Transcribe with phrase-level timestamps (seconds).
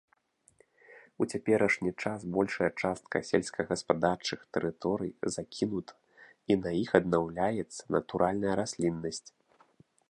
[1.23, 5.93] У цяперашні час большая частка сельскагаспадарчых тэрыторый закінута
[6.55, 9.25] і на іх аднаўляецца натуральная расліннасць.